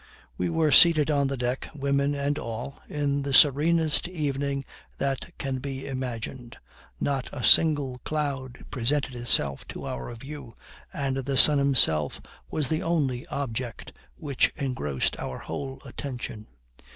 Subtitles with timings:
[0.35, 4.65] We were seated on the deck, women and all, in the serenest evening
[4.97, 6.57] that can be imagined.
[6.99, 10.55] Not a single cloud presented itself to our view,
[10.91, 12.19] and the sun himself
[12.49, 16.47] was the only object which engrossed our whole attention.